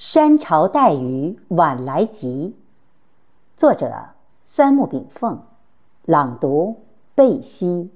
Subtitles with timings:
[0.00, 2.56] 山潮带雨晚来急。
[3.54, 3.92] 作者：
[4.42, 5.38] 三木炳凤，
[6.06, 6.76] 朗读：
[7.14, 7.90] 贝西。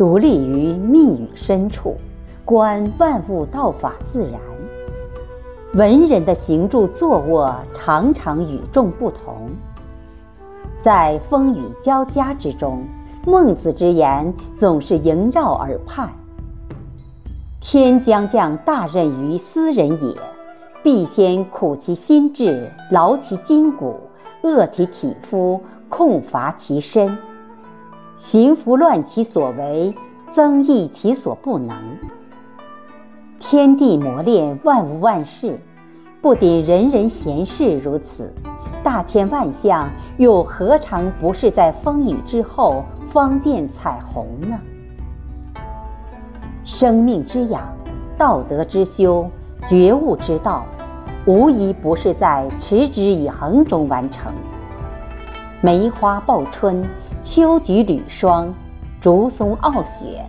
[0.00, 1.94] 独立于密语深处，
[2.42, 4.40] 观万物道法自然。
[5.74, 9.50] 文人的行住坐卧常常与众不同，
[10.78, 12.82] 在风雨交加之中，
[13.26, 16.08] 孟子之言总是萦绕耳畔。
[17.60, 20.16] 天将降大任于斯人也，
[20.82, 24.00] 必先苦其心志，劳其筋骨，
[24.44, 25.60] 饿其体肤，
[25.90, 27.14] 空乏其身。
[28.20, 29.94] 行拂乱其所为，
[30.28, 31.74] 增益其所不能。
[33.38, 35.58] 天地磨练万物万事，
[36.20, 38.30] 不仅人人闲事如此，
[38.82, 44.58] 大千万象又何尝不是在风雨之后方见彩虹呢？
[46.62, 47.74] 生命之养，
[48.18, 49.26] 道德之修，
[49.64, 50.66] 觉悟之道，
[51.24, 54.30] 无一不是在持之以恒中完成。
[55.62, 56.84] 梅花报春。
[57.22, 58.52] 秋菊履霜，
[58.98, 60.24] 竹松傲雪，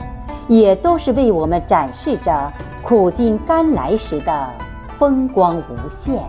[0.49, 2.51] 也都是为我们展示着
[2.83, 4.49] 苦尽甘来时的
[4.97, 6.21] 风光无限。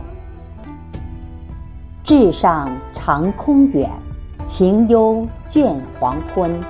[2.05, 3.91] 至上长空远，
[4.47, 6.61] 情幽倦黄昏。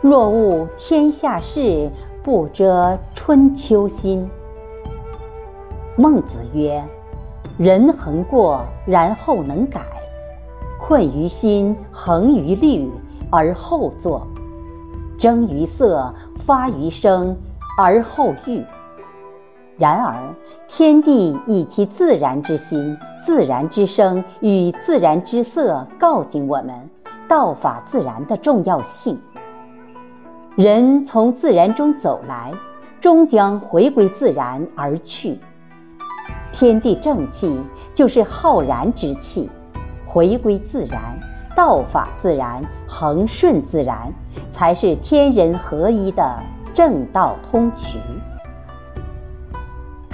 [0.00, 1.90] 若悟天下事，
[2.22, 4.26] 不遮春秋心。
[5.96, 6.82] 孟子曰
[7.58, 9.80] ：“人恒过，然后能改；
[10.80, 12.90] 困于心，恒于虑。”
[13.30, 14.26] 而后作，
[15.18, 17.36] 征于色，发于声，
[17.78, 18.64] 而后喻。
[19.76, 20.16] 然而，
[20.66, 26.74] 天地以其自然之心、自然之声与自然之色，告警我们
[27.28, 29.16] 道法自然的重要性。
[30.56, 32.52] 人从自然中走来，
[33.00, 35.38] 终将回归自然而去。
[36.50, 37.56] 天地正气
[37.94, 39.48] 就是浩然之气，
[40.04, 41.16] 回归自然。
[41.58, 44.12] 道法自然，恒顺自然，
[44.48, 46.40] 才是天人合一的
[46.72, 47.96] 正道通衢。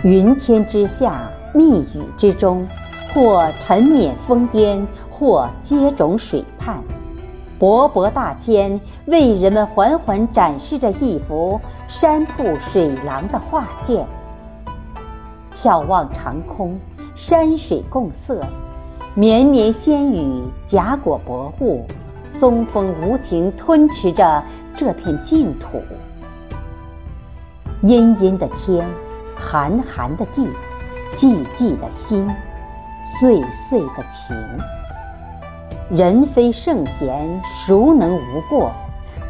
[0.02, 2.66] 云天之下，密雨之中，
[3.12, 6.82] 或沉湎峰巅，或接踵水畔，
[7.60, 14.02] 勃勃大千为人们缓缓展示着一幅山瀑水廊的画卷。
[15.54, 16.80] 眺望长空，
[17.14, 18.40] 山水共色。
[19.16, 21.86] 绵绵鲜雨，夹裹薄雾，
[22.26, 24.42] 松风无情吞噬着
[24.76, 25.80] 这片净土。
[27.82, 28.84] 阴阴的天，
[29.36, 30.48] 寒寒的地，
[31.14, 32.28] 寂寂的心，
[33.06, 34.36] 碎碎的情。
[35.90, 38.72] 人非圣贤，孰能无过？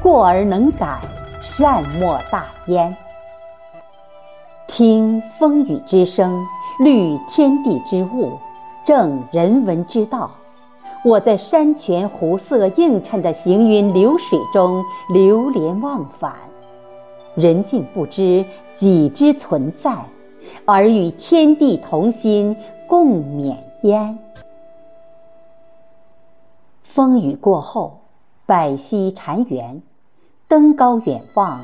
[0.03, 0.99] 过而能改，
[1.43, 2.97] 善莫大焉。
[4.67, 6.43] 听风雨之声，
[6.79, 8.39] 虑天地之物。
[8.85, 10.31] 正人文之道，
[11.03, 16.35] 我在山泉湖色映衬的行云流水中流连忘返，
[17.35, 19.97] 人竟不知己之存在，
[20.67, 22.55] 而与天地同心
[22.87, 24.19] 共勉焉。
[26.83, 27.99] 风雨过后，
[28.45, 29.81] 百溪潺湲，
[30.47, 31.59] 登高远望，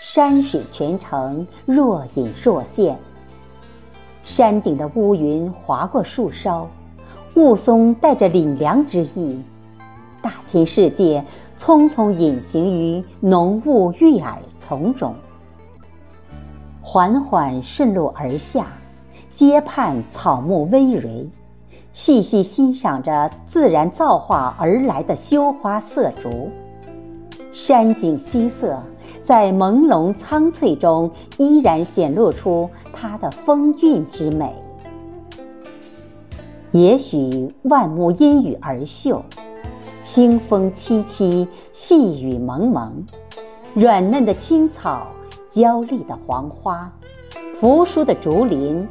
[0.00, 2.98] 山水全程若隐若现。
[4.26, 6.68] 山顶的乌云划过树梢，
[7.36, 9.40] 雾凇带着凛凉之意，
[10.20, 11.24] 大千世界
[11.56, 15.14] 匆匆隐形于浓雾郁霭丛中。
[16.82, 18.66] 缓缓顺路而下，
[19.32, 21.30] 街畔草木葳蕤，
[21.92, 26.50] 细细欣赏着自然造化而来的羞花色竹，
[27.52, 28.76] 山景夕色。
[29.22, 32.68] 在朦胧苍翠中，依然显露出
[32.98, 34.54] 它的风韵之美。
[36.72, 39.22] 也许万木因雨而秀，
[40.00, 43.04] 清风凄凄，细雨蒙蒙，
[43.74, 45.06] 软嫩的青草，
[45.48, 46.90] 娇丽的黄花，
[47.60, 48.86] 扶疏的竹林，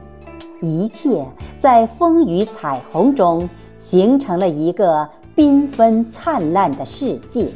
[0.61, 1.25] 一切
[1.57, 3.47] 在风雨彩虹中，
[3.77, 7.47] 形成了一个缤纷灿烂的世界。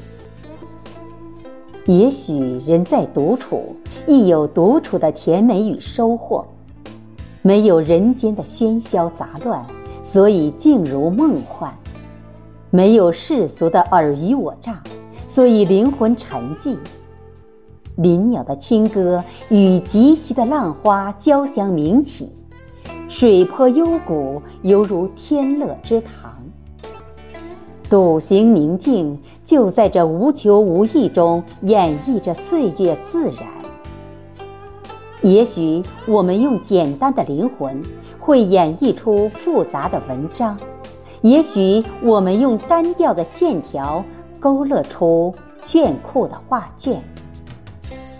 [1.86, 2.38] 也许
[2.68, 3.76] 人在独处，
[4.08, 6.46] 亦有独处的甜美与收获。
[7.42, 9.66] 没有人间的喧嚣杂乱，
[10.04, 11.72] 所以静如梦幻；
[12.70, 14.82] 没有世俗的尔虞我诈，
[15.28, 16.76] 所以灵魂沉寂；
[17.96, 22.30] 林鸟的清歌与急袭的浪花交相鸣起，
[23.08, 26.36] 水波幽谷，犹如天乐之堂。
[27.90, 33.59] 笃行宁静，就在这无求无意中演绎着岁月自然。
[35.22, 37.82] 也许我们用简单的灵魂，
[38.20, 40.56] 会演绎出复杂的文章；
[41.22, 44.04] 也许我们用单调的线条，
[44.40, 47.04] 勾勒出炫酷的画卷。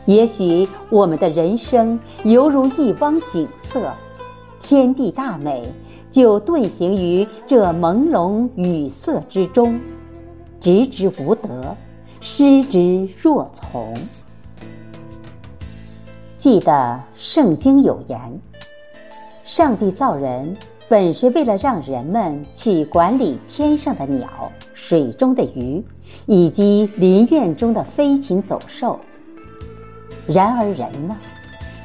[0.06, 3.92] 也许我们的人生犹如一汪景色，
[4.62, 5.64] 天地大美。
[6.12, 9.80] 就遁形于这朦胧雨色之中，
[10.60, 11.78] 执之无得，
[12.20, 13.94] 失之若从。
[16.40, 18.18] 记得圣经有言：
[19.44, 20.56] 上帝造人，
[20.88, 25.84] 本是为了让人们去管理天上的鸟、水中的鱼，
[26.28, 28.98] 以及林院中的飞禽走兽。
[30.26, 31.18] 然而人呢，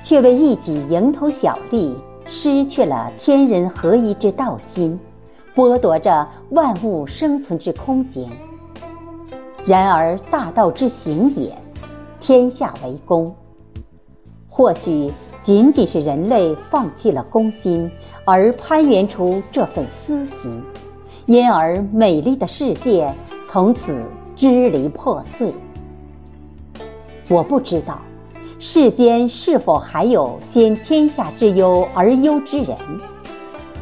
[0.04, 1.96] 却为一己蝇头小利。
[2.26, 4.98] 失去了天人合一之道心，
[5.54, 8.26] 剥夺着万物生存之空间。
[9.66, 11.52] 然而大道之行也，
[12.18, 13.34] 天下为公。
[14.56, 15.10] 或许
[15.42, 17.90] 仅仅是人类放弃了公心，
[18.24, 20.62] 而攀援出这份私心，
[21.26, 23.12] 因而美丽的世界
[23.42, 24.00] 从此
[24.36, 25.52] 支离破碎。
[27.28, 28.00] 我不知道。
[28.60, 32.78] 世间是否还有先天下之忧而忧之人？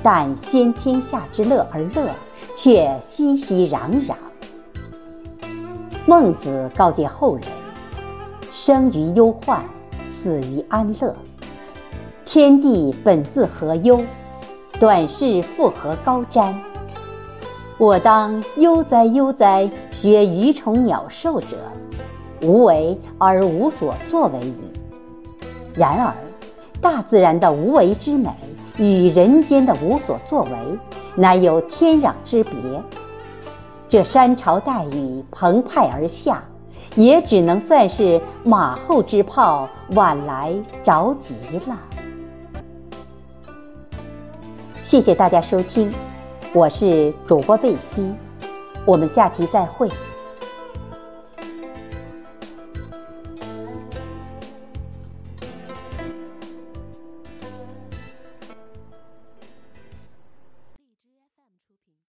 [0.02, 2.08] 但先天下之乐而乐，
[2.56, 4.14] 却熙熙攘攘。
[6.06, 7.44] 孟子告诫后人：
[8.50, 9.62] 生于忧患，
[10.12, 11.16] 死于安乐。
[12.26, 13.98] 天地本自何忧？
[14.78, 16.54] 短视复何高瞻？
[17.78, 21.56] 我当悠哉悠哉，学鱼虫鸟兽者。
[22.42, 24.54] 无为而无所作为矣。
[25.74, 26.12] 然而，
[26.80, 28.28] 大自然的无为之美
[28.76, 30.50] 与人间的无所作为，
[31.14, 32.52] 乃有天壤之别。
[33.88, 36.42] 这山潮带雨澎湃而下，
[36.94, 40.54] 也只能算是马后之炮，晚来
[40.84, 41.34] 着急
[41.66, 41.78] 了。
[44.82, 45.90] 谢谢大家收听，
[46.52, 48.12] 我是主播贝西，
[48.84, 49.88] 我们下期再会。